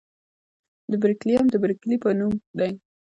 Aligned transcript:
د 0.91 0.93
برکیلیم 1.01 1.45
د 1.51 1.55
برکلي 1.63 1.97
په 2.03 2.09
نوم 2.19 2.33
دی. 2.59 2.71